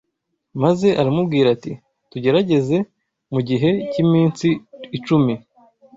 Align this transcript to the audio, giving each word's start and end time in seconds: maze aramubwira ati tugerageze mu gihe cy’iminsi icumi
maze 0.63 0.87
aramubwira 1.01 1.47
ati 1.55 1.71
tugerageze 2.11 2.77
mu 3.33 3.39
gihe 3.47 3.69
cy’iminsi 3.91 4.47
icumi 4.97 5.33